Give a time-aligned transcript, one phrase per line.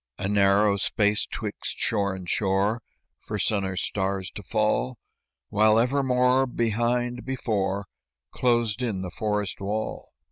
[0.17, 2.81] A narrow space 'twixt shore and shore,
[3.19, 4.97] For sun or stars to fall,
[5.49, 7.85] While evermore, behind, before,
[8.31, 10.11] Closed in the forest wall.